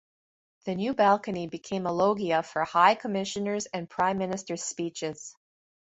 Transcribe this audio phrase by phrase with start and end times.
[0.65, 5.35] The new balcony became a loggia for high commissioners and prime ministers' speeches.